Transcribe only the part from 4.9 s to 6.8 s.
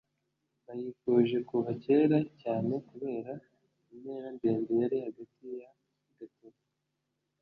hagati ya gatovu